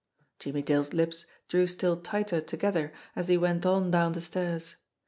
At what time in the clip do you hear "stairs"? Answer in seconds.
4.21-4.75